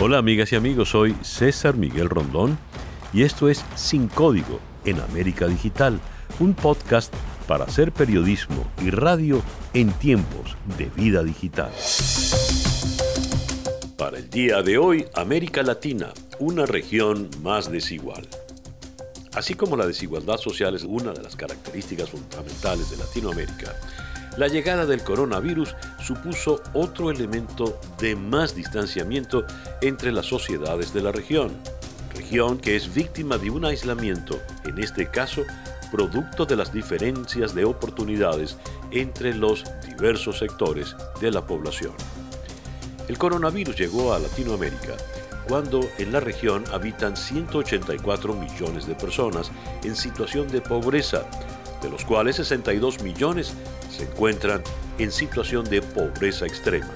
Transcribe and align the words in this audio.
Hola 0.00 0.18
amigas 0.18 0.52
y 0.52 0.56
amigos, 0.56 0.90
soy 0.90 1.16
César 1.22 1.76
Miguel 1.76 2.08
Rondón 2.08 2.56
y 3.12 3.24
esto 3.24 3.48
es 3.48 3.64
Sin 3.74 4.06
Código 4.06 4.60
en 4.84 5.00
América 5.00 5.48
Digital, 5.48 5.98
un 6.38 6.54
podcast 6.54 7.12
para 7.48 7.64
hacer 7.64 7.90
periodismo 7.90 8.64
y 8.80 8.90
radio 8.90 9.42
en 9.74 9.90
tiempos 9.90 10.56
de 10.78 10.84
vida 10.94 11.24
digital. 11.24 11.72
Para 13.96 14.18
el 14.18 14.30
día 14.30 14.62
de 14.62 14.78
hoy, 14.78 15.04
América 15.16 15.64
Latina, 15.64 16.12
una 16.38 16.64
región 16.64 17.28
más 17.42 17.68
desigual. 17.68 18.28
Así 19.34 19.54
como 19.54 19.76
la 19.76 19.86
desigualdad 19.88 20.36
social 20.36 20.76
es 20.76 20.84
una 20.84 21.12
de 21.12 21.24
las 21.24 21.34
características 21.34 22.10
fundamentales 22.10 22.88
de 22.92 22.98
Latinoamérica, 22.98 23.74
la 24.38 24.46
llegada 24.46 24.86
del 24.86 25.02
coronavirus 25.02 25.74
supuso 26.00 26.62
otro 26.72 27.10
elemento 27.10 27.80
de 27.98 28.14
más 28.14 28.54
distanciamiento 28.54 29.44
entre 29.82 30.12
las 30.12 30.26
sociedades 30.26 30.94
de 30.94 31.02
la 31.02 31.10
región, 31.10 31.56
región 32.14 32.56
que 32.58 32.76
es 32.76 32.94
víctima 32.94 33.36
de 33.36 33.50
un 33.50 33.64
aislamiento, 33.64 34.38
en 34.64 34.78
este 34.78 35.10
caso, 35.10 35.42
producto 35.90 36.46
de 36.46 36.54
las 36.54 36.72
diferencias 36.72 37.52
de 37.52 37.64
oportunidades 37.64 38.56
entre 38.92 39.34
los 39.34 39.64
diversos 39.84 40.38
sectores 40.38 40.94
de 41.20 41.32
la 41.32 41.44
población. 41.44 41.92
El 43.08 43.18
coronavirus 43.18 43.76
llegó 43.76 44.14
a 44.14 44.20
Latinoamérica 44.20 44.94
cuando 45.48 45.80
en 45.98 46.12
la 46.12 46.20
región 46.20 46.62
habitan 46.72 47.16
184 47.16 48.34
millones 48.34 48.86
de 48.86 48.94
personas 48.94 49.50
en 49.82 49.96
situación 49.96 50.46
de 50.46 50.60
pobreza, 50.60 51.24
de 51.82 51.90
los 51.90 52.04
cuales 52.04 52.36
62 52.36 53.02
millones 53.02 53.54
se 53.90 54.04
encuentran 54.04 54.62
en 54.98 55.12
situación 55.12 55.64
de 55.64 55.82
pobreza 55.82 56.46
extrema, 56.46 56.90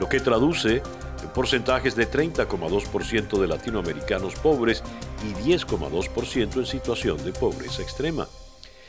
lo 0.00 0.08
que 0.08 0.20
traduce 0.20 0.82
en 1.22 1.28
porcentajes 1.34 1.96
de 1.96 2.08
30,2% 2.08 3.40
de 3.40 3.48
latinoamericanos 3.48 4.34
pobres 4.36 4.82
y 5.22 5.32
10,2% 5.50 6.56
en 6.56 6.66
situación 6.66 7.24
de 7.24 7.32
pobreza 7.32 7.82
extrema. 7.82 8.28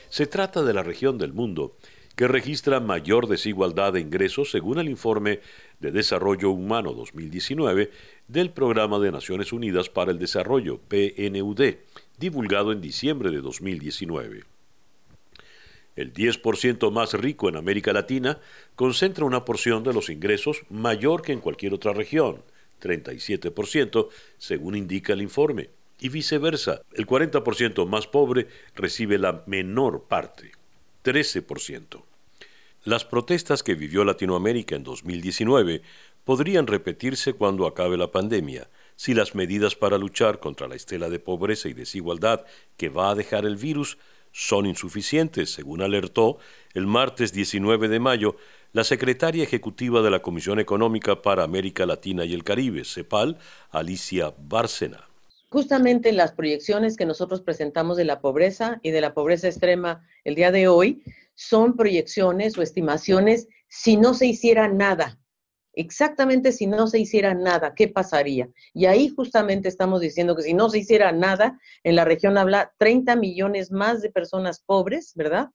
Se 0.09 0.27
trata 0.27 0.63
de 0.63 0.73
la 0.73 0.83
región 0.83 1.17
del 1.17 1.33
mundo 1.33 1.75
que 2.15 2.27
registra 2.27 2.79
mayor 2.79 3.27
desigualdad 3.27 3.93
de 3.93 3.99
ingresos 3.99 4.51
según 4.51 4.79
el 4.79 4.89
informe 4.89 5.41
de 5.79 5.91
Desarrollo 5.91 6.51
Humano 6.51 6.93
2019 6.93 7.91
del 8.27 8.51
Programa 8.51 8.99
de 8.99 9.11
Naciones 9.11 9.51
Unidas 9.51 9.89
para 9.89 10.11
el 10.11 10.19
Desarrollo, 10.19 10.79
PNUD, 10.87 11.75
divulgado 12.17 12.71
en 12.71 12.79
diciembre 12.79 13.31
de 13.31 13.41
2019. 13.41 14.54
El 15.95 16.13
10% 16.13 16.91
más 16.91 17.13
rico 17.13 17.47
en 17.47 17.55
América 17.55 17.93
Latina 17.93 18.39
concentra 18.75 19.25
una 19.25 19.45
porción 19.45 19.83
de 19.83 19.93
los 19.93 20.09
ingresos 20.09 20.63
mayor 20.69 21.21
que 21.21 21.31
en 21.31 21.39
cualquier 21.39 21.73
otra 21.73 21.93
región, 21.93 22.43
37%, 22.81 24.09
según 24.37 24.75
indica 24.75 25.13
el 25.13 25.21
informe. 25.21 25.69
Y 25.99 26.09
viceversa, 26.09 26.81
el 26.93 27.07
40% 27.07 27.87
más 27.87 28.07
pobre 28.07 28.47
recibe 28.75 29.17
la 29.17 29.43
menor 29.47 30.03
parte, 30.03 30.51
13%. 31.05 32.03
Las 32.83 33.05
protestas 33.05 33.63
que 33.63 33.75
vivió 33.75 34.03
Latinoamérica 34.03 34.75
en 34.75 34.83
2019 34.83 35.81
podrían 36.25 36.67
repetirse 36.67 37.33
cuando 37.33 37.65
acabe 37.65 37.97
la 37.97 38.11
pandemia, 38.11 38.69
si 38.95 39.13
las 39.13 39.35
medidas 39.35 39.75
para 39.75 39.97
luchar 39.97 40.39
contra 40.39 40.67
la 40.67 40.75
estela 40.75 41.09
de 41.09 41.19
pobreza 41.19 41.69
y 41.69 41.73
desigualdad 41.73 42.45
que 42.77 42.89
va 42.89 43.09
a 43.09 43.15
dejar 43.15 43.45
el 43.45 43.55
virus 43.55 43.97
son 44.37 44.65
insuficientes, 44.65 45.49
según 45.51 45.81
alertó 45.81 46.39
el 46.73 46.87
martes 46.87 47.31
19 47.31 47.87
de 47.87 48.01
mayo 48.01 48.35
la 48.73 48.83
secretaria 48.83 49.45
ejecutiva 49.45 50.01
de 50.01 50.11
la 50.11 50.21
Comisión 50.21 50.59
Económica 50.59 51.21
para 51.21 51.43
América 51.43 51.85
Latina 51.85 52.25
y 52.25 52.33
el 52.33 52.43
Caribe, 52.43 52.83
CEPAL, 52.83 53.37
Alicia 53.71 54.33
Bárcena. 54.37 55.07
Justamente 55.47 56.11
las 56.11 56.33
proyecciones 56.33 56.97
que 56.97 57.05
nosotros 57.05 57.39
presentamos 57.39 57.95
de 57.95 58.03
la 58.03 58.19
pobreza 58.19 58.81
y 58.83 58.91
de 58.91 58.99
la 58.99 59.13
pobreza 59.13 59.47
extrema 59.47 60.05
el 60.25 60.35
día 60.35 60.51
de 60.51 60.67
hoy 60.67 61.01
son 61.35 61.77
proyecciones 61.77 62.57
o 62.57 62.61
estimaciones 62.61 63.47
si 63.69 63.95
no 63.95 64.13
se 64.13 64.25
hiciera 64.25 64.67
nada 64.67 65.17
exactamente 65.75 66.51
si 66.51 66.67
no 66.67 66.87
se 66.87 66.99
hiciera 66.99 67.33
nada, 67.33 67.73
¿qué 67.75 67.87
pasaría? 67.87 68.49
Y 68.73 68.85
ahí 68.85 69.09
justamente 69.09 69.67
estamos 69.67 70.01
diciendo 70.01 70.35
que 70.35 70.43
si 70.43 70.53
no 70.53 70.69
se 70.69 70.79
hiciera 70.79 71.11
nada, 71.11 71.59
en 71.83 71.95
la 71.95 72.05
región 72.05 72.37
habla 72.37 72.73
30 72.77 73.15
millones 73.15 73.71
más 73.71 74.01
de 74.01 74.11
personas 74.11 74.61
pobres, 74.65 75.13
¿verdad? 75.15 75.49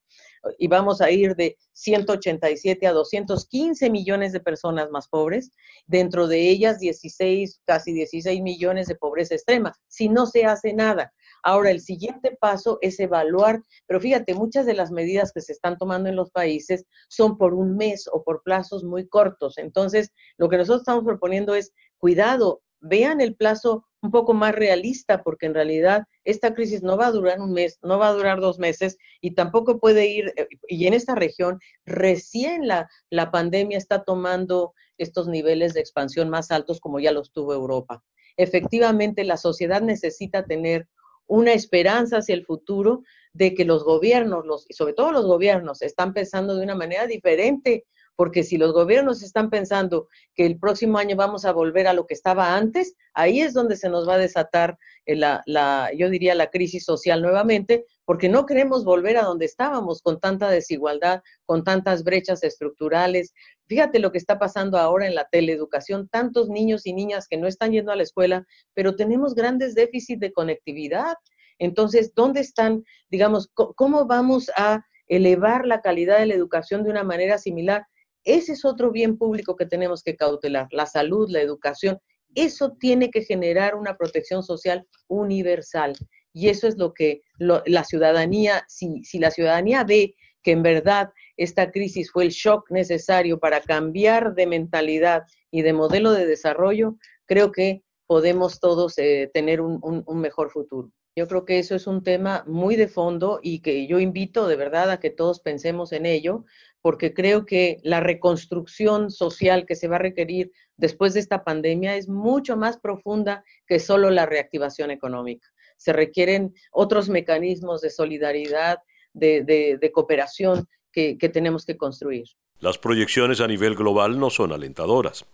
Y 0.59 0.69
vamos 0.69 1.01
a 1.01 1.11
ir 1.11 1.35
de 1.37 1.59
187 1.73 2.87
a 2.87 2.93
215 2.93 3.91
millones 3.91 4.33
de 4.33 4.41
personas 4.41 4.91
más 4.91 5.09
pobres, 5.09 5.51
dentro 5.87 6.29
de 6.29 6.49
ellas 6.49 6.79
16, 6.79 7.61
casi 7.65 7.93
16 7.93 8.41
millones 8.41 8.87
de 8.87 8.95
pobreza 8.95 9.35
extrema, 9.35 9.75
si 9.89 10.09
no 10.09 10.27
se 10.27 10.45
hace 10.45 10.73
nada. 10.73 11.13
Ahora, 11.43 11.71
el 11.71 11.81
siguiente 11.81 12.37
paso 12.41 12.79
es 12.81 13.01
evaluar, 13.01 13.63
pero 13.87 14.01
fíjate, 14.01 14.35
muchas 14.35 14.67
de 14.67 14.75
las 14.75 14.91
medidas 14.91 15.33
que 15.33 15.41
se 15.41 15.53
están 15.53 15.79
tomando 15.79 16.09
en 16.09 16.17
los 16.17 16.31
países 16.31 16.85
son 17.09 17.39
por 17.39 17.55
un 17.55 17.77
mes 17.77 18.09
o 18.13 18.23
por 18.23 18.43
plazos 18.43 18.85
muy 18.85 19.09
cortos. 19.09 19.59
Entonces, 19.59 20.13
lo 20.37 20.49
que 20.49 20.57
nosotros 20.57 20.83
estamos 20.83 21.05
proponiendo 21.05 21.55
es, 21.55 21.73
cuidado, 21.99 22.63
vean 22.81 23.21
el 23.21 23.37
plazo 23.37 23.85
un 24.03 24.11
poco 24.11 24.33
más 24.33 24.55
realista, 24.55 25.23
porque 25.23 25.47
en 25.47 25.55
realidad 25.55 26.05
esta 26.25 26.55
crisis 26.55 26.83
no 26.83 26.97
va 26.97 27.09
a 27.09 27.13
durar 27.13 27.41
un 27.41 27.53
mes, 27.53 27.79
no 27.83 27.99
va 27.99 28.09
a 28.09 28.13
durar 28.13 28.41
dos 28.41 28.59
meses 28.59 28.97
y 29.21 29.35
tampoco 29.35 29.79
puede 29.79 30.07
ir, 30.07 30.33
eh, 30.37 30.49
y 30.69 30.87
en 30.87 30.95
esta 30.95 31.15
región 31.15 31.59
recién 31.85 32.67
la, 32.67 32.89
la 33.11 33.31
pandemia 33.31 33.77
está 33.77 34.05
tomando 34.05 34.73
estos 34.97 35.29
niveles 35.29 35.75
de 35.75 35.81
expansión 35.81 36.31
más 36.31 36.51
altos 36.51 36.81
como 36.81 36.99
ya 36.99 37.13
los 37.13 37.31
tuvo 37.33 37.53
Europa. 37.53 38.03
Efectivamente, 38.37 39.25
la 39.25 39.37
sociedad 39.37 39.83
necesita 39.83 40.45
tener 40.47 40.89
una 41.31 41.53
esperanza 41.53 42.19
hacia 42.19 42.35
el 42.35 42.45
futuro 42.45 43.05
de 43.33 43.55
que 43.55 43.65
los 43.65 43.85
gobiernos, 43.85 44.45
los, 44.45 44.69
y 44.69 44.75
sobre 44.75 44.95
todo 44.95 45.13
los 45.13 45.27
gobiernos, 45.27 45.81
están 45.81 46.13
pensando 46.13 46.57
de 46.57 46.65
una 46.65 46.75
manera 46.75 47.07
diferente, 47.07 47.87
porque 48.21 48.45
si 48.45 48.59
los 48.59 48.75
gobiernos 48.75 49.23
están 49.23 49.49
pensando 49.49 50.07
que 50.35 50.45
el 50.45 50.59
próximo 50.59 50.99
año 50.99 51.17
vamos 51.17 51.47
a 51.47 51.53
volver 51.53 51.87
a 51.87 51.95
lo 51.95 52.07
que 52.07 52.13
estaba 52.13 52.55
antes, 52.55 52.95
ahí 53.15 53.41
es 53.41 53.55
donde 53.55 53.77
se 53.77 53.89
nos 53.89 54.07
va 54.07 54.17
a 54.17 54.19
desatar 54.19 54.77
eh, 55.07 55.17
la, 55.17 55.43
la, 55.47 55.91
yo 55.97 56.11
diría, 56.11 56.35
la 56.35 56.51
crisis 56.51 56.85
social 56.85 57.23
nuevamente, 57.23 57.87
porque 58.05 58.29
no 58.29 58.45
queremos 58.45 58.85
volver 58.85 59.17
a 59.17 59.23
donde 59.23 59.47
estábamos 59.47 60.03
con 60.03 60.21
tanta 60.21 60.51
desigualdad, 60.51 61.23
con 61.47 61.65
tantas 61.65 62.05
brechas 62.05 62.45
estructurales. 62.45 63.33
Fíjate 63.69 64.01
lo 64.01 64.13
que 64.13 64.19
está 64.19 64.39
pasando 64.39 64.77
ahora 64.77 65.07
en 65.07 65.15
la 65.15 65.27
teleeducación, 65.33 66.07
tantos 66.11 66.51
niños 66.51 66.87
y 66.87 66.93
niñas 66.93 67.27
que 67.27 67.39
no 67.39 67.47
están 67.47 67.73
yendo 67.73 67.91
a 67.91 67.97
la 67.97 68.03
escuela, 68.03 68.47
pero 68.75 68.97
tenemos 68.97 69.35
grandes 69.35 69.75
déficits 69.75 70.21
de 70.21 70.35
conectividad. 70.35 71.15
Entonces, 71.59 72.13
¿dónde 72.15 72.41
están, 72.41 72.85
digamos, 73.09 73.51
cómo 73.55 74.05
vamos 74.05 74.51
a 74.59 74.85
elevar 75.07 75.65
la 75.65 75.81
calidad 75.81 76.19
de 76.19 76.27
la 76.27 76.35
educación 76.35 76.85
de 76.85 76.91
una 76.91 77.03
manera 77.03 77.39
similar? 77.39 77.87
Ese 78.25 78.53
es 78.53 78.65
otro 78.65 78.91
bien 78.91 79.17
público 79.17 79.57
que 79.57 79.67
tenemos 79.67 80.03
que 80.03 80.17
cautelar, 80.17 80.69
la 80.71 80.87
salud, 80.87 81.29
la 81.31 81.41
educación. 81.41 81.99
Eso 82.35 82.77
tiene 82.79 83.11
que 83.11 83.23
generar 83.23 83.75
una 83.75 83.97
protección 83.97 84.43
social 84.43 84.87
universal. 85.09 85.95
Y 86.33 86.49
eso 86.49 86.69
es 86.69 86.77
lo 86.79 86.95
que 86.95 87.23
la 87.39 87.85
ciudadanía, 87.85 88.65
si, 88.69 89.03
si 89.03 89.19
la 89.19 89.31
ciudadanía 89.31 89.85
ve 89.85 90.15
que 90.43 90.53
en 90.53 90.63
verdad 90.63 91.11
esta 91.37 91.71
crisis 91.71 92.11
fue 92.11 92.25
el 92.25 92.31
shock 92.31 92.71
necesario 92.71 93.39
para 93.39 93.61
cambiar 93.61 94.35
de 94.35 94.47
mentalidad 94.47 95.23
y 95.51 95.63
de 95.63 95.73
modelo 95.73 96.13
de 96.13 96.27
desarrollo, 96.27 96.97
creo 97.27 97.53
que 97.53 97.83
podemos 98.07 98.61
todos 98.61 98.99
eh, 98.99 99.31
tener 99.33 99.61
un, 99.61 99.81
un, 99.83 100.21
mejor 100.21 100.51
futuro. 100.51 100.91
Yo 101.17 101.29
creo 101.29 101.45
que 101.45 101.59
eso 101.59 101.75
es 101.75 101.87
un 101.87 102.03
tema 102.03 102.45
muy 102.47 102.77
de 102.77 102.89
fondo 102.89 103.41
y 103.43 103.61
que 103.61 103.87
yo 103.87 104.01
invito 104.01 104.49
de 104.49 104.57
verdad 104.57 104.91
a 104.91 105.01
que 105.01 105.11
todos 105.11 105.41
pensemos 105.41 105.93
en 105.93 106.07
ello, 106.07 106.45
porque 106.83 107.13
creo 107.15 107.47
que 107.47 107.79
la 107.83 108.01
reconstrucción 108.01 109.11
social 109.11 109.67
que 109.67 109.77
se 109.77 109.89
va 109.89 109.97
a 109.97 110.01
requerir 110.01 110.51
después 110.77 111.15
de 111.15 111.21
esta 111.21 111.45
pandemia 111.45 111.97
es 111.97 112.09
mucho 112.09 112.57
más 112.57 112.79
profunda 112.79 113.45
que 113.67 113.79
solo 113.79 114.11
la 114.11 114.27
reactivación 114.27 114.91
económica 114.91 115.49
se 115.81 115.95
requieren 115.95 116.55
otros 116.73 117.09
mecanismos 117.09 117.81
de 117.81 117.89
solidaridad, 117.89 118.81
de, 119.15 119.91
cooperación 119.95 120.69
que, 120.93 121.17
tenemos 121.33 121.65
que 121.65 121.79
construir. 121.79 122.27
Las 122.59 122.77
proyecciones 122.77 123.41
a 123.41 123.47
nivel 123.47 123.75
global 123.75 124.21
no 124.21 124.29
son 124.29 124.53
alentadoras. 124.53 125.25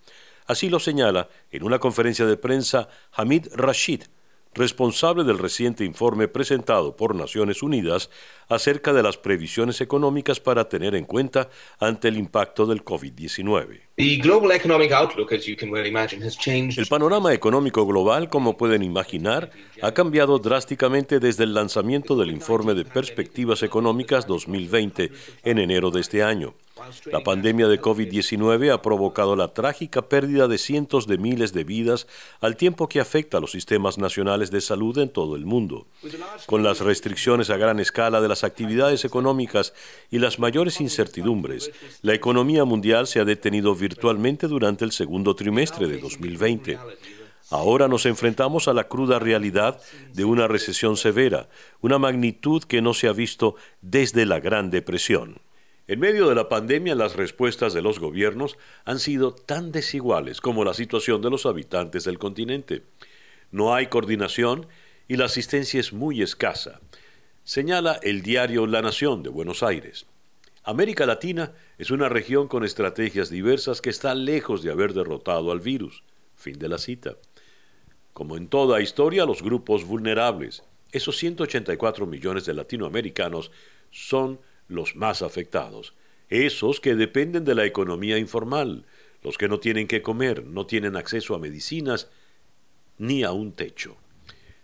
Así 0.46 0.68
lo 0.68 0.78
señala 0.78 1.28
en 1.50 1.64
una 1.64 1.80
conferencia 1.80 2.26
de 2.26 2.36
prensa 2.36 2.88
Hamid 3.10 3.48
Rashid, 3.54 4.04
responsable 4.56 5.22
del 5.22 5.38
reciente 5.38 5.84
informe 5.84 6.28
presentado 6.28 6.96
por 6.96 7.14
Naciones 7.14 7.62
Unidas 7.62 8.10
acerca 8.48 8.92
de 8.92 9.02
las 9.02 9.16
previsiones 9.16 9.80
económicas 9.80 10.40
para 10.40 10.68
tener 10.68 10.94
en 10.94 11.04
cuenta 11.04 11.48
ante 11.78 12.08
el 12.08 12.16
impacto 12.16 12.66
del 12.66 12.84
COVID-19. 12.84 13.80
El 16.78 16.86
panorama 16.86 17.32
económico 17.32 17.86
global, 17.86 18.28
como 18.28 18.56
pueden 18.56 18.82
imaginar, 18.82 19.50
ha 19.82 19.92
cambiado 19.92 20.38
drásticamente 20.38 21.20
desde 21.20 21.44
el 21.44 21.54
lanzamiento 21.54 22.16
del 22.16 22.30
informe 22.30 22.74
de 22.74 22.84
Perspectivas 22.84 23.62
Económicas 23.62 24.26
2020 24.26 25.10
en 25.44 25.58
enero 25.58 25.90
de 25.90 26.00
este 26.00 26.22
año. 26.22 26.54
La 27.06 27.22
pandemia 27.22 27.68
de 27.68 27.80
COVID-19 27.80 28.70
ha 28.70 28.82
provocado 28.82 29.34
la 29.34 29.54
trágica 29.54 30.08
pérdida 30.08 30.46
de 30.46 30.58
cientos 30.58 31.06
de 31.06 31.16
miles 31.16 31.54
de 31.54 31.64
vidas 31.64 32.06
al 32.40 32.56
tiempo 32.56 32.88
que 32.88 33.00
afecta 33.00 33.38
a 33.38 33.40
los 33.40 33.52
sistemas 33.52 33.96
nacionales 33.96 34.50
de 34.50 34.60
salud 34.60 34.98
en 34.98 35.08
todo 35.08 35.36
el 35.36 35.46
mundo. 35.46 35.86
Con 36.44 36.62
las 36.62 36.80
restricciones 36.80 37.48
a 37.48 37.56
gran 37.56 37.80
escala 37.80 38.20
de 38.20 38.28
las 38.28 38.44
actividades 38.44 39.06
económicas 39.06 39.72
y 40.10 40.18
las 40.18 40.38
mayores 40.38 40.80
incertidumbres, 40.82 41.70
la 42.02 42.12
economía 42.12 42.64
mundial 42.64 43.06
se 43.06 43.20
ha 43.20 43.24
detenido 43.24 43.74
virtualmente 43.74 44.46
durante 44.46 44.84
el 44.84 44.92
segundo 44.92 45.34
trimestre 45.34 45.88
de 45.88 45.98
2020. 45.98 46.78
Ahora 47.50 47.88
nos 47.88 48.04
enfrentamos 48.04 48.68
a 48.68 48.74
la 48.74 48.88
cruda 48.88 49.18
realidad 49.18 49.80
de 50.12 50.24
una 50.24 50.46
recesión 50.46 50.96
severa, 50.96 51.48
una 51.80 51.98
magnitud 51.98 52.64
que 52.64 52.82
no 52.82 52.92
se 52.92 53.08
ha 53.08 53.12
visto 53.12 53.54
desde 53.80 54.26
la 54.26 54.40
Gran 54.40 54.70
Depresión. 54.70 55.45
En 55.88 56.00
medio 56.00 56.28
de 56.28 56.34
la 56.34 56.48
pandemia, 56.48 56.96
las 56.96 57.14
respuestas 57.14 57.72
de 57.72 57.80
los 57.80 58.00
gobiernos 58.00 58.58
han 58.84 58.98
sido 58.98 59.32
tan 59.32 59.70
desiguales 59.70 60.40
como 60.40 60.64
la 60.64 60.74
situación 60.74 61.22
de 61.22 61.30
los 61.30 61.46
habitantes 61.46 62.04
del 62.04 62.18
continente. 62.18 62.82
No 63.52 63.72
hay 63.72 63.86
coordinación 63.86 64.66
y 65.06 65.16
la 65.16 65.26
asistencia 65.26 65.78
es 65.78 65.92
muy 65.92 66.22
escasa, 66.22 66.80
señala 67.44 68.00
el 68.02 68.22
diario 68.22 68.66
La 68.66 68.82
Nación 68.82 69.22
de 69.22 69.28
Buenos 69.28 69.62
Aires. 69.62 70.06
América 70.64 71.06
Latina 71.06 71.52
es 71.78 71.92
una 71.92 72.08
región 72.08 72.48
con 72.48 72.64
estrategias 72.64 73.30
diversas 73.30 73.80
que 73.80 73.90
está 73.90 74.16
lejos 74.16 74.64
de 74.64 74.72
haber 74.72 74.92
derrotado 74.92 75.52
al 75.52 75.60
virus. 75.60 76.02
Fin 76.34 76.58
de 76.58 76.68
la 76.68 76.78
cita. 76.78 77.14
Como 78.12 78.36
en 78.36 78.48
toda 78.48 78.80
historia, 78.80 79.24
los 79.24 79.42
grupos 79.44 79.84
vulnerables, 79.84 80.64
esos 80.90 81.16
184 81.18 82.06
millones 82.06 82.46
de 82.46 82.54
latinoamericanos, 82.54 83.52
son 83.92 84.40
los 84.68 84.96
más 84.96 85.22
afectados, 85.22 85.94
esos 86.28 86.80
que 86.80 86.94
dependen 86.94 87.44
de 87.44 87.54
la 87.54 87.64
economía 87.64 88.18
informal, 88.18 88.84
los 89.22 89.38
que 89.38 89.48
no 89.48 89.60
tienen 89.60 89.86
que 89.86 90.02
comer, 90.02 90.44
no 90.44 90.66
tienen 90.66 90.96
acceso 90.96 91.34
a 91.34 91.38
medicinas 91.38 92.08
ni 92.98 93.22
a 93.22 93.32
un 93.32 93.52
techo. 93.52 93.96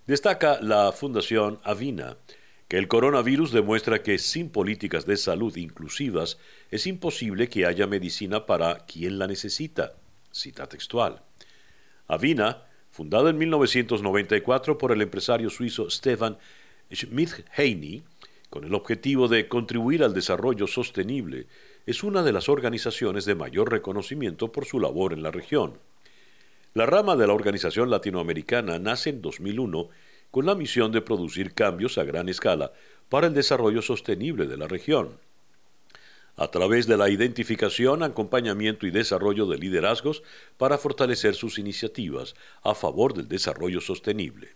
Destaca 0.06 0.60
la 0.60 0.92
Fundación 0.92 1.60
Avina 1.62 2.16
que 2.72 2.78
el 2.78 2.88
coronavirus 2.88 3.52
demuestra 3.52 4.02
que 4.02 4.18
sin 4.18 4.48
políticas 4.48 5.04
de 5.04 5.18
salud 5.18 5.54
inclusivas 5.56 6.38
es 6.70 6.86
imposible 6.86 7.48
que 7.48 7.66
haya 7.66 7.86
medicina 7.86 8.46
para 8.46 8.86
quien 8.86 9.18
la 9.18 9.26
necesita. 9.26 9.92
Cita 10.30 10.66
textual. 10.66 11.22
Avina, 12.08 12.62
fundada 12.90 13.28
en 13.28 13.36
1994 13.36 14.78
por 14.78 14.90
el 14.90 15.02
empresario 15.02 15.50
suizo 15.50 15.90
Stefan 15.90 16.38
Schmidt-Heine, 16.90 18.04
con 18.52 18.64
el 18.64 18.74
objetivo 18.74 19.28
de 19.28 19.48
contribuir 19.48 20.04
al 20.04 20.12
desarrollo 20.12 20.66
sostenible, 20.66 21.46
es 21.86 22.04
una 22.04 22.22
de 22.22 22.32
las 22.32 22.50
organizaciones 22.50 23.24
de 23.24 23.34
mayor 23.34 23.72
reconocimiento 23.72 24.52
por 24.52 24.66
su 24.66 24.78
labor 24.78 25.14
en 25.14 25.22
la 25.22 25.30
región. 25.30 25.78
La 26.74 26.84
rama 26.84 27.16
de 27.16 27.26
la 27.26 27.32
organización 27.32 27.88
latinoamericana 27.88 28.78
nace 28.78 29.08
en 29.08 29.22
2001 29.22 29.88
con 30.30 30.44
la 30.44 30.54
misión 30.54 30.92
de 30.92 31.00
producir 31.00 31.54
cambios 31.54 31.96
a 31.96 32.04
gran 32.04 32.28
escala 32.28 32.72
para 33.08 33.26
el 33.26 33.32
desarrollo 33.32 33.80
sostenible 33.80 34.46
de 34.46 34.58
la 34.58 34.68
región. 34.68 35.18
A 36.36 36.48
través 36.48 36.86
de 36.86 36.98
la 36.98 37.08
identificación, 37.08 38.02
acompañamiento 38.02 38.86
y 38.86 38.90
desarrollo 38.90 39.46
de 39.46 39.56
liderazgos 39.56 40.22
para 40.58 40.76
fortalecer 40.76 41.36
sus 41.36 41.58
iniciativas 41.58 42.34
a 42.62 42.74
favor 42.74 43.14
del 43.14 43.28
desarrollo 43.28 43.80
sostenible. 43.80 44.54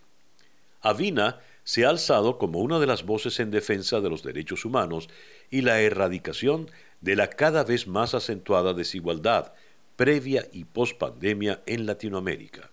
Avina 0.83 1.41
se 1.67 1.85
ha 1.85 1.89
alzado 1.89 2.39
como 2.39 2.61
una 2.61 2.79
de 2.79 2.87
las 2.87 3.05
voces 3.05 3.41
en 3.41 3.51
defensa 3.51 4.01
de 4.01 4.09
los 4.09 4.23
derechos 4.23 4.65
humanos 4.65 5.09
y 5.51 5.63
la 5.63 5.81
erradicación 5.81 6.71
de 7.01 7.17
la 7.17 7.29
cada 7.29 7.65
vez 7.65 7.89
más 7.89 8.15
acentuada 8.15 8.73
desigualdad 8.73 9.53
previa 9.97 10.47
y 10.53 10.65
pospandemia 10.65 11.63
en 11.67 11.85
Latinoamérica. 11.85 12.71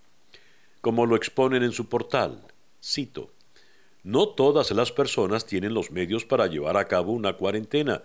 Como 0.80 1.08
lo 1.08 1.16
exponen 1.16 1.64
en 1.64 1.72
su 1.72 1.90
portal, 1.90 2.46
cito, 2.84 3.32
no 4.04 4.30
todas 4.30 4.70
las 4.70 4.92
personas 4.92 5.48
tienen 5.48 5.74
los 5.74 5.90
medios 5.90 6.24
para 6.24 6.46
llevar 6.46 6.78
a 6.78 6.88
cabo 6.88 7.14
una 7.14 7.34
cuarentena, 7.34 8.04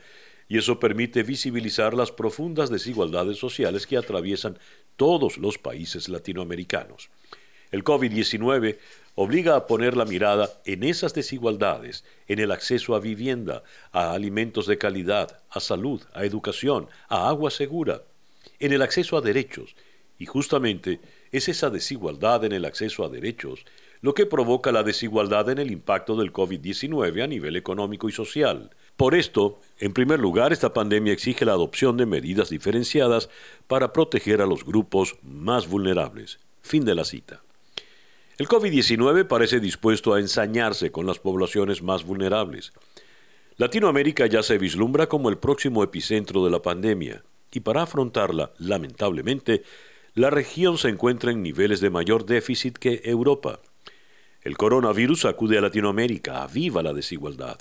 y 0.49 0.57
eso 0.57 0.81
permite 0.81 1.23
visibilizar 1.23 1.93
las 1.93 2.13
profundas 2.13 2.71
desigualdades 2.71 3.37
sociales 3.37 3.87
que 3.87 3.99
atraviesan 3.99 4.59
todos 4.97 5.37
los 5.37 5.59
países 5.59 6.09
latinoamericanos. 6.09 7.11
El 7.71 7.85
COVID-19 7.85 8.79
obliga 9.21 9.57
a 9.57 9.67
poner 9.67 9.97
la 9.97 10.05
mirada 10.05 10.49
en 10.65 10.85
esas 10.85 11.13
desigualdades, 11.13 12.05
en 12.29 12.39
el 12.39 12.53
acceso 12.53 12.95
a 12.95 13.01
vivienda, 13.01 13.65
a 13.91 14.13
alimentos 14.13 14.69
de 14.69 14.79
calidad, 14.79 15.41
a 15.51 15.59
salud, 15.59 16.01
a 16.15 16.25
educación, 16.25 16.87
a 17.09 17.29
agua 17.29 17.51
segura, 17.51 18.03
en 18.61 18.73
el 18.73 18.81
acceso 18.81 19.17
a 19.17 19.21
derechos. 19.21 19.75
Y 20.21 20.27
justamente 20.27 21.01
es 21.33 21.49
esa 21.49 21.69
desigualdad 21.69 22.45
en 22.45 22.53
el 22.53 22.65
acceso 22.65 23.05
a 23.05 23.09
derechos 23.09 23.65
lo 24.03 24.15
que 24.15 24.25
provoca 24.25 24.71
la 24.71 24.85
desigualdad 24.85 25.51
en 25.51 25.59
el 25.59 25.73
impacto 25.73 26.15
del 26.15 26.33
COVID-19 26.33 27.21
a 27.21 27.27
nivel 27.27 27.57
económico 27.57 28.09
y 28.09 28.13
social. 28.13 28.71
Por 28.97 29.17
esto, 29.17 29.61
en 29.81 29.93
primer 29.93 30.21
lugar, 30.21 30.53
esta 30.53 30.73
pandemia 30.73 31.13
exige 31.13 31.45
la 31.45 31.55
adopción 31.55 31.97
de 31.97 32.07
medidas 32.07 32.51
diferenciadas 32.51 33.29
para 33.67 33.93
proteger 33.93 34.41
a 34.43 34.47
los 34.47 34.65
grupos 34.65 35.17
más 35.23 35.69
vulnerables. 35.69 36.39
Fin 36.63 36.85
de 36.85 36.95
la 36.95 37.05
cita. 37.05 37.43
El 38.39 38.47
COVID-19 38.47 39.27
parece 39.27 39.59
dispuesto 39.59 40.15
a 40.15 40.21
ensañarse 40.21 40.93
con 40.93 41.07
las 41.07 41.19
poblaciones 41.19 41.83
más 41.83 42.05
vulnerables. 42.05 42.73
Latinoamérica 43.57 44.27
ya 44.27 44.45
se 44.45 44.59
vislumbra 44.59 45.09
como 45.09 45.29
el 45.29 45.39
próximo 45.39 45.83
epicentro 45.83 46.45
de 46.45 46.53
la 46.53 46.63
pandemia, 46.63 47.25
y 47.51 47.59
para 47.61 47.83
afrontarla, 47.83 48.53
lamentablemente, 48.59 49.65
la 50.15 50.31
región 50.31 50.79
se 50.79 50.89
encuentra 50.89 51.33
en 51.33 51.43
niveles 51.43 51.81
de 51.81 51.91
mayor 51.91 52.27
déficit 52.27 52.79
que 52.79 53.01
Europa. 53.03 53.59
El 54.43 54.57
coronavirus 54.57 55.25
acude 55.25 55.59
a 55.59 55.61
Latinoamérica, 55.61 56.45
aviva 56.45 56.85
la 56.85 56.93
desigualdad. 56.93 57.59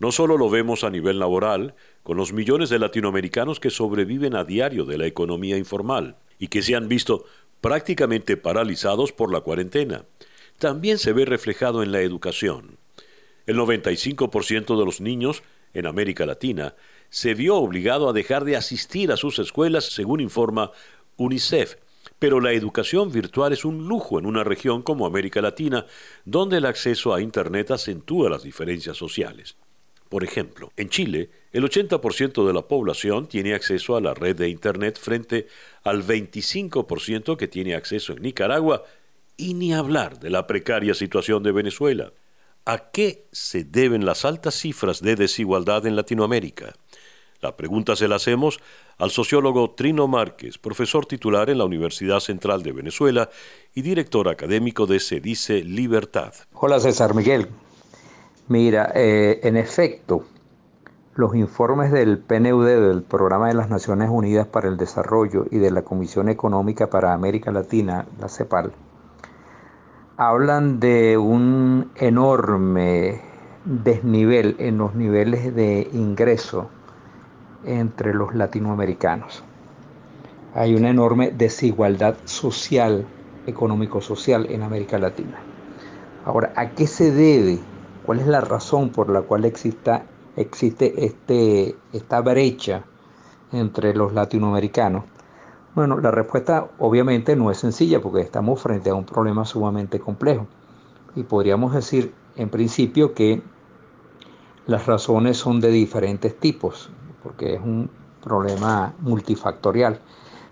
No 0.00 0.10
solo 0.10 0.36
lo 0.36 0.50
vemos 0.50 0.82
a 0.82 0.90
nivel 0.90 1.20
laboral, 1.20 1.76
con 2.02 2.16
los 2.16 2.32
millones 2.32 2.70
de 2.70 2.80
latinoamericanos 2.80 3.60
que 3.60 3.70
sobreviven 3.70 4.34
a 4.34 4.42
diario 4.42 4.84
de 4.84 4.98
la 4.98 5.06
economía 5.06 5.56
informal 5.56 6.16
y 6.40 6.48
que 6.48 6.62
se 6.62 6.74
han 6.74 6.88
visto 6.88 7.24
prácticamente 7.60 8.36
paralizados 8.36 9.12
por 9.12 9.32
la 9.32 9.40
cuarentena. 9.40 10.04
También 10.58 10.98
se 10.98 11.12
ve 11.12 11.24
reflejado 11.24 11.82
en 11.82 11.92
la 11.92 12.00
educación. 12.00 12.78
El 13.46 13.56
95% 13.56 14.78
de 14.78 14.84
los 14.84 15.00
niños 15.00 15.42
en 15.72 15.86
América 15.86 16.26
Latina 16.26 16.74
se 17.10 17.34
vio 17.34 17.56
obligado 17.56 18.08
a 18.08 18.12
dejar 18.12 18.44
de 18.44 18.56
asistir 18.56 19.12
a 19.12 19.16
sus 19.16 19.38
escuelas, 19.38 19.84
según 19.86 20.20
informa 20.20 20.72
UNICEF. 21.16 21.76
Pero 22.18 22.40
la 22.40 22.52
educación 22.52 23.12
virtual 23.12 23.52
es 23.52 23.64
un 23.64 23.86
lujo 23.86 24.18
en 24.18 24.26
una 24.26 24.44
región 24.44 24.82
como 24.82 25.06
América 25.06 25.40
Latina, 25.40 25.86
donde 26.24 26.58
el 26.58 26.66
acceso 26.66 27.14
a 27.14 27.20
Internet 27.20 27.70
acentúa 27.70 28.28
las 28.28 28.42
diferencias 28.42 28.96
sociales. 28.96 29.56
Por 30.08 30.24
ejemplo, 30.24 30.72
en 30.76 30.88
Chile, 30.88 31.30
el 31.52 31.64
80% 31.64 32.46
de 32.46 32.52
la 32.52 32.62
población 32.62 33.28
tiene 33.28 33.54
acceso 33.54 33.96
a 33.96 34.00
la 34.00 34.14
red 34.14 34.36
de 34.36 34.48
Internet 34.48 34.98
frente 34.98 35.48
al 35.84 36.02
25% 36.02 37.36
que 37.36 37.48
tiene 37.48 37.74
acceso 37.74 38.12
en 38.12 38.22
Nicaragua, 38.22 38.84
y 39.38 39.54
ni 39.54 39.72
hablar 39.72 40.18
de 40.18 40.30
la 40.30 40.46
precaria 40.46 40.92
situación 40.92 41.42
de 41.42 41.52
Venezuela. 41.52 42.12
¿A 42.66 42.90
qué 42.90 43.26
se 43.32 43.64
deben 43.64 44.04
las 44.04 44.26
altas 44.26 44.54
cifras 44.54 45.00
de 45.00 45.16
desigualdad 45.16 45.86
en 45.86 45.96
Latinoamérica? 45.96 46.74
La 47.40 47.56
pregunta 47.56 47.94
se 47.94 48.08
la 48.08 48.16
hacemos 48.16 48.58
al 48.98 49.12
sociólogo 49.12 49.70
Trino 49.70 50.08
Márquez, 50.08 50.58
profesor 50.58 51.06
titular 51.06 51.48
en 51.50 51.58
la 51.58 51.64
Universidad 51.64 52.18
Central 52.18 52.64
de 52.64 52.72
Venezuela 52.72 53.30
y 53.74 53.82
director 53.82 54.28
académico 54.28 54.86
de 54.86 54.98
Se 54.98 55.20
Dice 55.20 55.62
Libertad. 55.62 56.34
Hola 56.52 56.80
César 56.80 57.14
Miguel, 57.14 57.46
Mira, 58.48 58.92
eh, 58.94 59.40
en 59.42 59.58
efecto, 59.58 60.24
los 61.16 61.34
informes 61.34 61.92
del 61.92 62.16
PNUD, 62.16 62.64
del 62.64 63.02
Programa 63.02 63.48
de 63.48 63.52
las 63.54 63.68
Naciones 63.68 64.08
Unidas 64.08 64.46
para 64.46 64.68
el 64.68 64.78
Desarrollo 64.78 65.44
y 65.50 65.58
de 65.58 65.70
la 65.70 65.82
Comisión 65.82 66.30
Económica 66.30 66.88
para 66.88 67.12
América 67.12 67.52
Latina, 67.52 68.06
la 68.18 68.30
CEPAL, 68.30 68.72
hablan 70.16 70.80
de 70.80 71.18
un 71.18 71.90
enorme 71.96 73.20
desnivel 73.66 74.56
en 74.58 74.78
los 74.78 74.94
niveles 74.94 75.54
de 75.54 75.86
ingreso 75.92 76.70
entre 77.66 78.14
los 78.14 78.34
latinoamericanos. 78.34 79.44
Hay 80.54 80.74
una 80.74 80.88
enorme 80.88 81.32
desigualdad 81.32 82.16
social, 82.24 83.04
económico-social 83.46 84.46
en 84.48 84.62
América 84.62 84.98
Latina. 84.98 85.36
Ahora, 86.24 86.50
¿a 86.56 86.70
qué 86.70 86.86
se 86.86 87.12
debe 87.12 87.58
¿Cuál 88.08 88.20
es 88.20 88.26
la 88.26 88.40
razón 88.40 88.88
por 88.88 89.10
la 89.10 89.20
cual 89.20 89.44
existe 89.44 90.00
este, 90.34 91.76
esta 91.92 92.22
brecha 92.22 92.84
entre 93.52 93.92
los 93.92 94.14
latinoamericanos? 94.14 95.04
Bueno, 95.74 96.00
la 96.00 96.10
respuesta 96.10 96.70
obviamente 96.78 97.36
no 97.36 97.50
es 97.50 97.58
sencilla 97.58 98.00
porque 98.00 98.22
estamos 98.22 98.62
frente 98.62 98.88
a 98.88 98.94
un 98.94 99.04
problema 99.04 99.44
sumamente 99.44 100.00
complejo. 100.00 100.46
Y 101.16 101.24
podríamos 101.24 101.74
decir 101.74 102.14
en 102.36 102.48
principio 102.48 103.12
que 103.12 103.42
las 104.64 104.86
razones 104.86 105.36
son 105.36 105.60
de 105.60 105.68
diferentes 105.68 106.34
tipos, 106.34 106.88
porque 107.22 107.56
es 107.56 107.60
un 107.60 107.90
problema 108.22 108.94
multifactorial. 109.00 110.00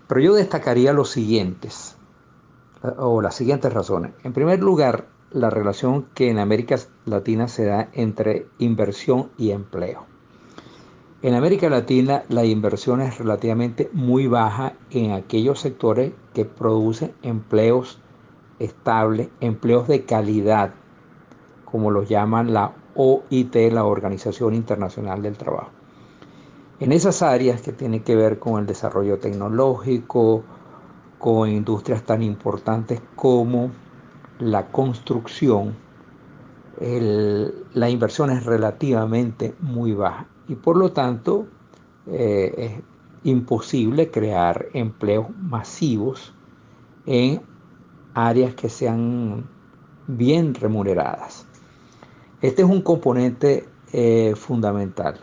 Pero 0.07 0.21
yo 0.21 0.35
destacaría 0.35 0.93
los 0.93 1.09
siguientes, 1.09 1.97
o 2.99 3.19
las 3.19 3.33
siguientes 3.33 3.73
razones. 3.73 4.11
En 4.23 4.33
primer 4.33 4.59
lugar, 4.59 5.16
la 5.31 5.49
relación 5.49 6.07
que 6.13 6.29
en 6.29 6.39
América 6.39 6.77
Latina 7.05 7.47
se 7.47 7.65
da 7.65 7.89
entre 7.93 8.47
inversión 8.59 9.29
y 9.37 9.51
empleo. 9.51 10.05
En 11.21 11.33
América 11.33 11.69
Latina 11.69 12.23
la 12.29 12.45
inversión 12.45 13.01
es 13.01 13.17
relativamente 13.17 13.89
muy 13.91 14.27
baja 14.27 14.73
en 14.91 15.11
aquellos 15.11 15.59
sectores 15.59 16.13
que 16.33 16.45
producen 16.45 17.13
empleos 17.23 17.99
estables, 18.59 19.29
empleos 19.41 19.87
de 19.87 20.05
calidad, 20.05 20.73
como 21.65 21.91
los 21.91 22.07
llaman 22.07 22.53
la 22.53 22.73
OIT, 22.95 23.55
la 23.71 23.83
Organización 23.83 24.53
Internacional 24.53 25.21
del 25.21 25.37
Trabajo. 25.37 25.71
En 26.79 26.91
esas 26.91 27.21
áreas 27.21 27.61
que 27.61 27.73
tienen 27.73 28.03
que 28.03 28.15
ver 28.15 28.39
con 28.39 28.59
el 28.59 28.67
desarrollo 28.67 29.17
tecnológico, 29.17 30.43
con 31.17 31.49
industrias 31.49 32.03
tan 32.03 32.21
importantes 32.21 33.01
como 33.15 33.71
la 34.39 34.67
construcción, 34.67 35.75
la 36.79 37.89
inversión 37.89 38.29
es 38.29 38.45
relativamente 38.45 39.55
muy 39.59 39.93
baja 39.93 40.27
y 40.47 40.55
por 40.55 40.77
lo 40.77 40.91
tanto 40.91 41.47
eh, 42.05 42.53
es 42.57 42.83
imposible 43.23 44.11
crear 44.11 44.67
empleos 44.73 45.27
masivos 45.35 46.33
en 47.05 47.41
áreas 48.13 48.55
que 48.55 48.69
sean 48.69 49.47
bien 50.07 50.53
remuneradas. 50.53 51.45
Este 52.41 52.61
es 52.61 52.69
un 52.69 52.81
componente 52.81 53.67
eh, 53.91 54.33
fundamental. 54.35 55.19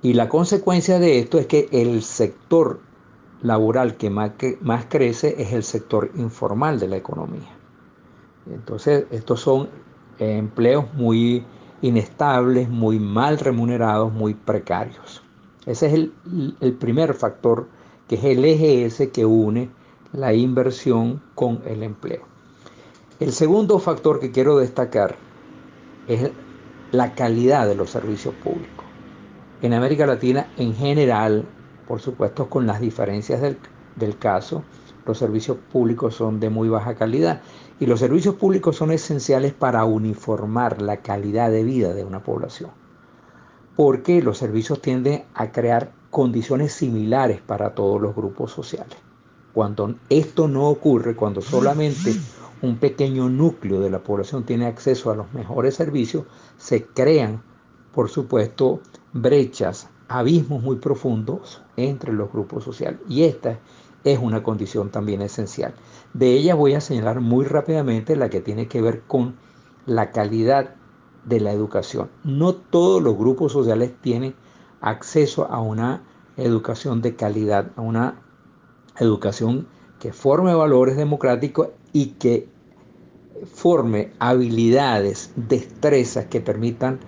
Y 0.00 0.14
la 0.14 0.28
consecuencia 0.28 0.98
de 0.98 1.20
esto 1.20 1.38
es 1.38 1.46
que 1.46 1.68
el 1.70 2.02
sector 2.02 2.80
laboral 3.42 3.96
que 3.96 4.10
más, 4.10 4.32
que 4.32 4.58
más 4.60 4.86
crece 4.88 5.34
es 5.38 5.52
el 5.52 5.62
sector 5.62 6.10
informal 6.16 6.78
de 6.78 6.88
la 6.88 6.96
economía. 6.96 7.50
Entonces, 8.50 9.06
estos 9.10 9.40
son 9.40 9.68
empleos 10.18 10.92
muy 10.94 11.44
inestables, 11.80 12.68
muy 12.68 12.98
mal 12.98 13.38
remunerados, 13.38 14.12
muy 14.12 14.34
precarios. 14.34 15.22
Ese 15.66 15.86
es 15.86 15.92
el, 15.94 16.12
el, 16.60 16.72
primer 16.74 17.14
factor, 17.14 17.68
que 18.08 18.16
es 18.16 18.24
el 18.24 18.44
eje 18.44 18.84
ese 18.84 19.10
que 19.10 19.24
une 19.24 19.70
la 20.12 20.32
inversión 20.32 21.22
con 21.34 21.62
el 21.66 21.82
empleo. 21.82 22.22
El 23.20 23.32
segundo 23.32 23.78
factor 23.78 24.18
que 24.20 24.32
quiero 24.32 24.58
destacar 24.58 25.16
es 26.08 26.30
la 26.90 27.14
calidad 27.14 27.66
de 27.66 27.74
los 27.74 27.90
servicios 27.90 28.34
públicos 28.34 28.82
en 29.62 29.72
América 29.72 30.06
Latina 30.06 30.48
en 30.56 30.74
general, 30.74 31.44
por 31.92 32.00
supuesto 32.00 32.48
con 32.48 32.66
las 32.66 32.80
diferencias 32.80 33.42
del, 33.42 34.18
caso, 34.18 34.62
los 35.04 35.18
servicios 35.18 35.58
públicos 35.70 36.14
son 36.14 36.40
de 36.40 36.48
muy 36.48 36.70
baja 36.70 36.94
calidad 36.94 37.42
y 37.78 37.84
los 37.84 38.00
servicios 38.00 38.36
públicos 38.36 38.76
son 38.76 38.92
esenciales 38.92 39.52
para 39.52 39.84
uniformar 39.84 40.80
la 40.80 41.02
calidad 41.02 41.50
de 41.50 41.64
vida 41.64 41.92
de 41.92 42.02
una 42.02 42.22
población, 42.22 42.70
porque 43.76 44.22
los 44.22 44.38
servicios 44.38 44.80
tienden 44.80 45.24
a 45.34 45.52
crear 45.52 45.92
condiciones 46.08 46.72
similares 46.72 47.42
para 47.42 47.74
todos 47.74 48.00
los 48.00 48.16
grupos 48.16 48.52
sociales. 48.52 48.96
Cuando 49.52 49.94
esto 50.08 50.48
no 50.48 50.70
ocurre, 50.70 51.14
cuando 51.14 51.42
solamente 51.42 52.14
un 52.62 52.78
pequeño 52.78 53.28
núcleo 53.28 53.80
de 53.80 53.90
la 53.90 54.02
población 54.02 54.46
tiene 54.46 54.64
acceso 54.64 55.10
a 55.10 55.14
los 55.14 55.30
mejores 55.34 55.74
servicios, 55.74 56.24
se 56.56 56.86
crean 56.86 57.42
por 57.92 58.08
supuesto, 58.08 58.80
brechas, 59.12 59.90
abismos 60.08 60.62
muy 60.62 60.76
profundos 60.76 61.61
entre 61.76 62.12
los 62.12 62.30
grupos 62.32 62.64
sociales. 62.64 63.00
Y 63.08 63.24
esta 63.24 63.58
es 64.04 64.18
una 64.18 64.42
condición 64.42 64.90
también 64.90 65.22
esencial. 65.22 65.74
De 66.12 66.32
ellas 66.32 66.56
voy 66.56 66.74
a 66.74 66.80
señalar 66.80 67.20
muy 67.20 67.44
rápidamente 67.44 68.16
la 68.16 68.30
que 68.30 68.40
tiene 68.40 68.68
que 68.68 68.82
ver 68.82 69.02
con 69.02 69.36
la 69.86 70.10
calidad 70.10 70.74
de 71.24 71.40
la 71.40 71.52
educación. 71.52 72.10
No 72.24 72.54
todos 72.54 73.02
los 73.02 73.16
grupos 73.16 73.52
sociales 73.52 73.92
tienen 74.00 74.34
acceso 74.80 75.46
a 75.50 75.60
una 75.60 76.02
educación 76.36 77.00
de 77.02 77.14
calidad, 77.14 77.70
a 77.76 77.80
una 77.80 78.22
educación 78.98 79.68
que 79.98 80.12
forme 80.12 80.54
valores 80.54 80.96
democráticos 80.96 81.68
y 81.92 82.14
que 82.14 82.48
forme 83.44 84.12
habilidades, 84.18 85.32
destrezas 85.36 86.26
que 86.26 86.40
permitan 86.40 87.00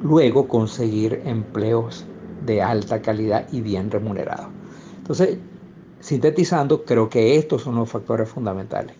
luego 0.00 0.48
conseguir 0.48 1.22
empleos 1.24 2.06
de 2.48 2.62
alta 2.62 3.00
calidad 3.02 3.46
y 3.52 3.60
bien 3.60 3.90
remunerados. 3.90 4.48
Entonces, 4.96 5.38
sintetizando, 6.00 6.84
creo 6.84 7.08
que 7.08 7.36
estos 7.36 7.62
son 7.62 7.76
los 7.76 7.88
factores 7.88 8.28
fundamentales. 8.28 8.96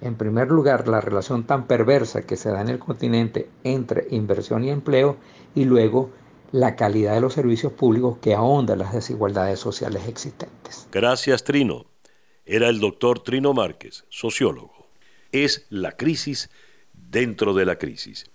En 0.00 0.16
primer 0.16 0.48
lugar, 0.48 0.88
la 0.88 1.00
relación 1.00 1.44
tan 1.44 1.66
perversa 1.66 2.22
que 2.22 2.36
se 2.36 2.50
da 2.50 2.60
en 2.60 2.68
el 2.68 2.78
continente 2.78 3.48
entre 3.64 4.06
inversión 4.10 4.64
y 4.64 4.70
empleo 4.70 5.16
y 5.54 5.64
luego 5.64 6.10
la 6.52 6.76
calidad 6.76 7.14
de 7.14 7.20
los 7.20 7.34
servicios 7.34 7.72
públicos 7.72 8.18
que 8.18 8.34
ahonda 8.34 8.76
las 8.76 8.92
desigualdades 8.92 9.58
sociales 9.58 10.06
existentes. 10.08 10.88
Gracias, 10.92 11.44
Trino. 11.44 11.86
Era 12.44 12.68
el 12.68 12.78
doctor 12.78 13.20
Trino 13.20 13.52
Márquez, 13.52 14.04
sociólogo. 14.08 14.86
Es 15.32 15.66
la 15.68 15.92
crisis 15.92 16.50
dentro 16.92 17.54
de 17.54 17.64
la 17.64 17.76
crisis. 17.76 18.26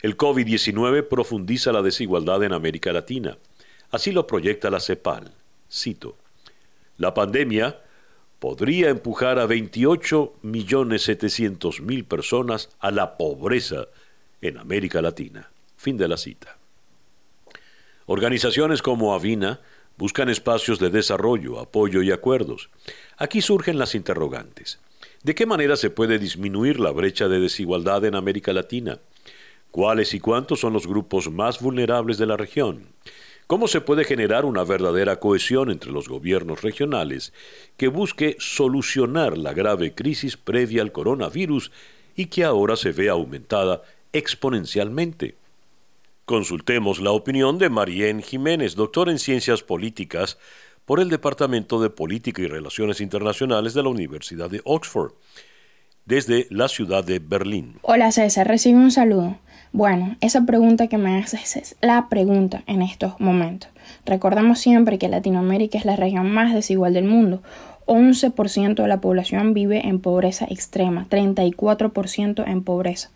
El 0.00 0.16
COVID-19 0.16 1.08
profundiza 1.08 1.72
la 1.72 1.82
desigualdad 1.82 2.44
en 2.44 2.52
América 2.52 2.92
Latina. 2.92 3.38
Así 3.96 4.12
lo 4.12 4.26
proyecta 4.26 4.68
la 4.68 4.78
CEPAL. 4.78 5.32
Cito. 5.72 6.18
La 6.98 7.14
pandemia 7.14 7.80
podría 8.38 8.90
empujar 8.90 9.38
a 9.38 9.46
28.700.000 9.46 12.04
personas 12.04 12.68
a 12.78 12.90
la 12.90 13.16
pobreza 13.16 13.86
en 14.42 14.58
América 14.58 15.00
Latina. 15.00 15.50
Fin 15.78 15.96
de 15.96 16.08
la 16.08 16.18
cita. 16.18 16.58
Organizaciones 18.04 18.82
como 18.82 19.14
Avina 19.14 19.60
buscan 19.96 20.28
espacios 20.28 20.78
de 20.78 20.90
desarrollo, 20.90 21.58
apoyo 21.58 22.02
y 22.02 22.12
acuerdos. 22.12 22.68
Aquí 23.16 23.40
surgen 23.40 23.78
las 23.78 23.94
interrogantes. 23.94 24.78
¿De 25.22 25.34
qué 25.34 25.46
manera 25.46 25.76
se 25.76 25.88
puede 25.88 26.18
disminuir 26.18 26.80
la 26.80 26.90
brecha 26.90 27.28
de 27.28 27.40
desigualdad 27.40 28.04
en 28.04 28.14
América 28.14 28.52
Latina? 28.52 28.98
¿Cuáles 29.70 30.12
y 30.12 30.20
cuántos 30.20 30.60
son 30.60 30.74
los 30.74 30.86
grupos 30.86 31.30
más 31.30 31.62
vulnerables 31.62 32.18
de 32.18 32.26
la 32.26 32.36
región? 32.36 32.88
¿Cómo 33.46 33.68
se 33.68 33.80
puede 33.80 34.02
generar 34.02 34.44
una 34.44 34.64
verdadera 34.64 35.20
cohesión 35.20 35.70
entre 35.70 35.92
los 35.92 36.08
gobiernos 36.08 36.62
regionales 36.62 37.32
que 37.76 37.86
busque 37.86 38.34
solucionar 38.40 39.38
la 39.38 39.52
grave 39.52 39.94
crisis 39.94 40.36
previa 40.36 40.82
al 40.82 40.90
coronavirus 40.90 41.70
y 42.16 42.26
que 42.26 42.42
ahora 42.42 42.74
se 42.74 42.90
ve 42.90 43.08
aumentada 43.08 43.82
exponencialmente? 44.12 45.36
Consultemos 46.24 46.98
la 46.98 47.12
opinión 47.12 47.58
de 47.58 47.70
Marién 47.70 48.20
Jiménez, 48.20 48.74
doctor 48.74 49.08
en 49.08 49.20
Ciencias 49.20 49.62
Políticas 49.62 50.38
por 50.84 50.98
el 50.98 51.08
Departamento 51.08 51.80
de 51.80 51.90
Política 51.90 52.42
y 52.42 52.48
Relaciones 52.48 53.00
Internacionales 53.00 53.74
de 53.74 53.82
la 53.84 53.90
Universidad 53.90 54.50
de 54.50 54.60
Oxford, 54.64 55.12
desde 56.04 56.48
la 56.50 56.66
ciudad 56.66 57.04
de 57.04 57.20
Berlín. 57.20 57.78
Hola 57.82 58.10
César, 58.10 58.48
recibo 58.48 58.80
un 58.80 58.90
saludo. 58.90 59.38
Bueno, 59.76 60.16
esa 60.22 60.46
pregunta 60.46 60.86
que 60.86 60.96
me 60.96 61.18
haces 61.18 61.54
es 61.54 61.76
la 61.82 62.08
pregunta 62.08 62.62
en 62.66 62.80
estos 62.80 63.20
momentos. 63.20 63.68
Recordamos 64.06 64.58
siempre 64.58 64.96
que 64.96 65.10
Latinoamérica 65.10 65.76
es 65.76 65.84
la 65.84 65.96
región 65.96 66.30
más 66.30 66.54
desigual 66.54 66.94
del 66.94 67.04
mundo. 67.04 67.42
11% 67.84 68.74
de 68.74 68.88
la 68.88 69.02
población 69.02 69.52
vive 69.52 69.86
en 69.86 70.00
pobreza 70.00 70.46
extrema, 70.48 71.04
34% 71.10 72.48
en 72.48 72.62
pobreza. 72.62 73.10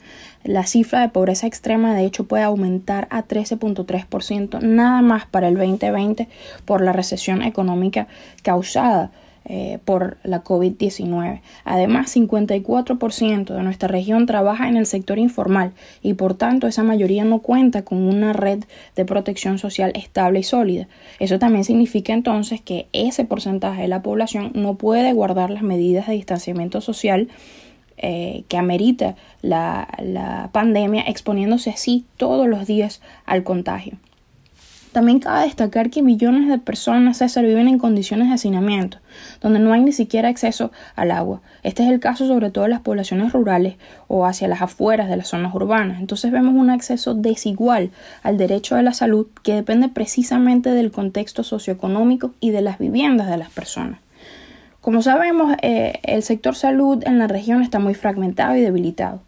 La 0.44 0.66
cifra 0.66 1.00
de 1.00 1.08
pobreza 1.08 1.46
extrema 1.46 1.94
de 1.94 2.04
hecho 2.04 2.24
puede 2.24 2.42
aumentar 2.42 3.08
a 3.10 3.24
13.3% 3.26 4.60
nada 4.60 5.00
más 5.00 5.24
para 5.24 5.48
el 5.48 5.54
2020 5.54 6.28
por 6.66 6.82
la 6.82 6.92
recesión 6.92 7.40
económica 7.40 8.06
causada 8.42 9.10
eh, 9.46 9.78
por 9.84 10.18
la 10.22 10.44
COVID-19. 10.44 11.40
Además, 11.64 12.14
54% 12.14 13.54
de 13.54 13.62
nuestra 13.62 13.88
región 13.88 14.26
trabaja 14.26 14.68
en 14.68 14.76
el 14.76 14.86
sector 14.86 15.18
informal 15.18 15.72
y 16.02 16.14
por 16.14 16.34
tanto 16.34 16.66
esa 16.66 16.82
mayoría 16.82 17.24
no 17.24 17.38
cuenta 17.38 17.82
con 17.82 17.98
una 18.02 18.32
red 18.32 18.64
de 18.96 19.04
protección 19.04 19.58
social 19.58 19.92
estable 19.94 20.40
y 20.40 20.42
sólida. 20.42 20.88
Eso 21.18 21.38
también 21.38 21.64
significa 21.64 22.12
entonces 22.12 22.60
que 22.60 22.88
ese 22.92 23.24
porcentaje 23.24 23.82
de 23.82 23.88
la 23.88 24.02
población 24.02 24.52
no 24.54 24.74
puede 24.74 25.12
guardar 25.14 25.50
las 25.50 25.62
medidas 25.62 26.06
de 26.06 26.12
distanciamiento 26.12 26.80
social 26.80 27.28
eh, 27.96 28.44
que 28.48 28.58
amerita 28.58 29.16
la 29.40 30.50
pandemia 30.52 31.02
exponiéndose 31.06 31.70
así 31.70 32.04
todos 32.18 32.46
los 32.46 32.66
días 32.66 33.00
al 33.24 33.42
contagio. 33.42 33.98
También 34.92 35.20
cabe 35.20 35.44
destacar 35.44 35.88
que 35.88 36.02
millones 36.02 36.48
de 36.48 36.58
personas, 36.58 37.18
César, 37.18 37.46
viven 37.46 37.68
en 37.68 37.78
condiciones 37.78 38.28
de 38.28 38.34
hacinamiento, 38.34 38.98
donde 39.40 39.60
no 39.60 39.72
hay 39.72 39.82
ni 39.82 39.92
siquiera 39.92 40.28
acceso 40.28 40.72
al 40.96 41.12
agua. 41.12 41.42
Este 41.62 41.84
es 41.84 41.90
el 41.90 42.00
caso 42.00 42.26
sobre 42.26 42.50
todo 42.50 42.64
en 42.64 42.72
las 42.72 42.80
poblaciones 42.80 43.32
rurales 43.32 43.76
o 44.08 44.26
hacia 44.26 44.48
las 44.48 44.62
afueras 44.62 45.08
de 45.08 45.16
las 45.16 45.28
zonas 45.28 45.54
urbanas. 45.54 46.00
Entonces 46.00 46.32
vemos 46.32 46.54
un 46.54 46.70
acceso 46.70 47.14
desigual 47.14 47.90
al 48.24 48.36
derecho 48.36 48.74
a 48.74 48.82
la 48.82 48.92
salud 48.92 49.28
que 49.44 49.54
depende 49.54 49.88
precisamente 49.88 50.70
del 50.70 50.90
contexto 50.90 51.44
socioeconómico 51.44 52.32
y 52.40 52.50
de 52.50 52.62
las 52.62 52.78
viviendas 52.78 53.30
de 53.30 53.36
las 53.36 53.50
personas. 53.50 54.00
Como 54.80 55.02
sabemos, 55.02 55.54
eh, 55.62 56.00
el 56.02 56.22
sector 56.24 56.56
salud 56.56 57.02
en 57.06 57.18
la 57.18 57.28
región 57.28 57.62
está 57.62 57.78
muy 57.78 57.94
fragmentado 57.94 58.56
y 58.56 58.62
debilitado. 58.62 59.20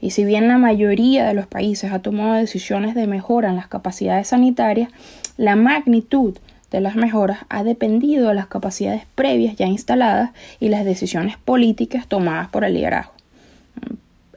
Y 0.00 0.10
si 0.10 0.24
bien 0.24 0.48
la 0.48 0.58
mayoría 0.58 1.26
de 1.26 1.34
los 1.34 1.46
países 1.46 1.92
ha 1.92 2.00
tomado 2.00 2.34
decisiones 2.34 2.94
de 2.94 3.06
mejora 3.06 3.48
en 3.48 3.56
las 3.56 3.68
capacidades 3.68 4.28
sanitarias, 4.28 4.90
la 5.36 5.56
magnitud 5.56 6.36
de 6.70 6.80
las 6.80 6.96
mejoras 6.96 7.40
ha 7.48 7.64
dependido 7.64 8.28
de 8.28 8.34
las 8.34 8.46
capacidades 8.46 9.04
previas 9.14 9.56
ya 9.56 9.66
instaladas 9.66 10.30
y 10.60 10.68
las 10.68 10.84
decisiones 10.84 11.36
políticas 11.38 12.06
tomadas 12.06 12.48
por 12.48 12.64
el 12.64 12.74
liderazgo. 12.74 13.12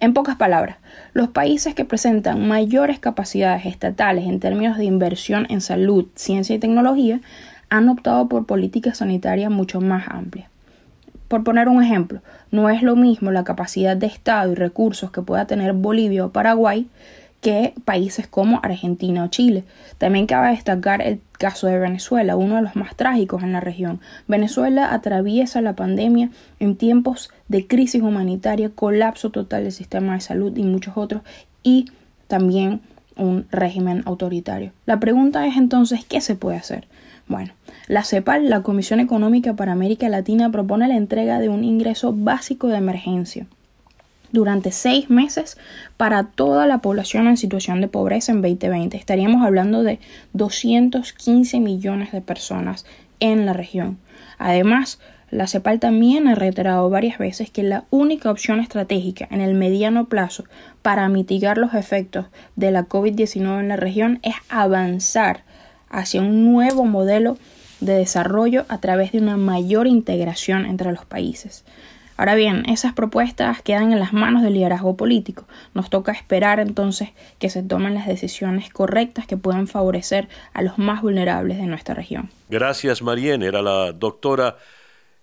En 0.02 0.14
pocas 0.14 0.38
palabras, 0.38 0.78
los 1.14 1.30
países 1.30 1.76
que 1.76 1.84
presentan 1.84 2.48
mayores 2.48 3.00
capacidades 3.00 3.66
estatales 3.66 4.26
en 4.26 4.40
términos 4.40 4.78
de 4.78 4.86
inversión 4.86 5.46
en 5.50 5.60
salud, 5.60 6.06
ciencia 6.16 6.56
y 6.56 6.60
tecnología 6.60 7.20
han 7.70 7.90
optado 7.90 8.30
por 8.30 8.46
políticas 8.46 9.00
sanitarias 9.00 9.52
mucho 9.52 9.82
más 9.82 10.08
amplias. 10.08 10.49
Por 11.30 11.44
poner 11.44 11.70
un 11.70 11.82
ejemplo, 11.82 12.22
no 12.52 12.70
es 12.70 12.82
lo 12.82 12.96
mismo 12.96 13.32
la 13.32 13.44
capacidad 13.44 13.96
de 13.96 14.08
Estado 14.08 14.52
y 14.52 14.56
recursos 14.56 15.12
que 15.12 15.22
pueda 15.22 15.46
tener 15.46 15.74
Bolivia 15.74 16.26
o 16.26 16.32
Paraguay 16.32 16.88
que 17.40 17.74
países 17.86 18.28
como 18.28 18.60
Argentina 18.64 19.24
o 19.24 19.28
Chile. 19.28 19.64
También 19.98 20.26
cabe 20.26 20.50
destacar 20.50 21.02
el 21.02 21.22
caso 21.38 21.68
de 21.68 21.80
Venezuela, 21.80 22.36
uno 22.36 22.56
de 22.56 22.64
los 22.64 22.76
más 22.76 22.96
trágicos 22.96 23.44
en 23.44 23.54
la 23.54 23.62
región. 23.62 24.02
Venezuela 24.28 24.94
atraviesa 24.94 25.62
la 25.62 25.76
pandemia 25.76 26.32
en 26.60 26.76
tiempos 26.76 27.30
de 27.48 27.66
crisis 27.68 28.02
humanitaria, 28.02 28.72
colapso 28.72 29.30
total 29.30 29.64
del 29.64 29.72
sistema 29.72 30.16
de 30.16 30.22
salud 30.22 30.58
y 30.58 30.64
muchos 30.64 30.98
otros, 30.98 31.22
y 31.64 31.86
también 32.28 32.82
un 33.16 33.46
régimen 33.52 34.02
autoritario. 34.06 34.72
La 34.86 35.00
pregunta 35.00 35.46
es 35.46 35.58
entonces, 35.58 36.04
¿qué 36.04 36.22
se 36.22 36.36
puede 36.36 36.58
hacer? 36.58 36.88
Bueno, 37.30 37.54
la 37.88 38.04
CEPAL, 38.04 38.50
la 38.50 38.64
Comisión 38.64 39.00
Económica 39.00 39.56
para 39.56 39.72
América 39.72 40.10
Latina, 40.10 40.52
propone 40.52 40.88
la 40.88 40.98
entrega 40.98 41.40
de 41.40 41.48
un 41.48 41.64
ingreso 41.64 42.12
básico 42.12 42.68
de 42.68 42.78
emergencia 42.78 43.46
durante 44.32 44.72
seis 44.72 45.12
meses 45.12 45.56
para 45.96 46.24
toda 46.24 46.66
la 46.66 46.80
población 46.80 47.28
en 47.28 47.38
situación 47.38 47.82
de 47.82 47.88
pobreza 47.88 48.32
en 48.32 48.42
2020. 48.42 48.98
Estaríamos 48.98 49.46
hablando 49.46 49.84
de 49.84 50.00
215 50.34 51.60
millones 51.60 52.12
de 52.12 52.22
personas 52.22 52.88
en 53.20 53.46
la 53.46 53.54
región. 53.54 54.00
Además, 54.40 55.00
la 55.30 55.46
CEPAL 55.46 55.80
también 55.80 56.28
ha 56.28 56.34
reiterado 56.34 56.90
varias 56.90 57.20
veces 57.20 57.52
que 57.52 57.62
la 57.62 57.84
única 57.92 58.32
opción 58.32 58.60
estratégica 58.60 59.28
en 59.30 59.42
el 59.42 59.54
mediano 59.54 60.06
plazo 60.08 60.46
para 60.82 61.08
mitigar 61.10 61.60
los 61.60 61.76
efectos 61.76 62.26
de 62.56 62.72
la 62.72 62.88
COVID-19 62.88 63.60
en 63.60 63.68
la 63.68 63.76
región 63.76 64.20
es 64.24 64.34
avanzar 64.50 65.44
hacia 65.90 66.22
un 66.22 66.52
nuevo 66.52 66.86
modelo 66.86 67.38
de 67.80 67.94
desarrollo 67.94 68.66
a 68.68 68.80
través 68.80 69.12
de 69.12 69.20
una 69.20 69.38
mayor 69.38 69.88
integración 69.88 70.66
entre 70.66 70.92
los 70.92 71.06
países. 71.06 71.64
Ahora 72.20 72.36
bien, 72.36 72.66
esas 72.70 72.92
propuestas 72.92 73.62
quedan 73.62 73.94
en 73.94 74.00
las 74.00 74.12
manos 74.12 74.44
del 74.44 74.56
liderazgo 74.56 74.98
político. 74.98 75.48
Nos 75.74 75.90
toca 75.90 76.12
esperar 76.12 76.60
entonces 76.60 77.12
que 77.40 77.50
se 77.50 77.64
tomen 77.64 77.94
las 77.94 78.08
decisiones 78.08 78.70
correctas 78.70 79.26
que 79.26 79.38
puedan 79.38 79.68
favorecer 79.68 80.28
a 80.52 80.62
los 80.62 80.78
más 80.78 81.02
vulnerables 81.02 81.58
de 81.60 81.66
nuestra 81.66 81.96
región. 81.96 82.30
Gracias, 82.50 83.02
Marien. 83.02 83.42
Era 83.42 83.62
la 83.62 83.94
doctora 83.94 84.58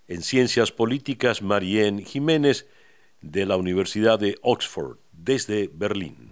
en 0.07 0.23
Ciencias 0.23 0.71
Políticas, 0.71 1.43
Marien 1.43 2.03
Jiménez, 2.03 2.65
de 3.21 3.45
la 3.45 3.57
Universidad 3.57 4.17
de 4.17 4.39
Oxford, 4.41 4.97
desde 5.11 5.69
Berlín. 5.71 6.31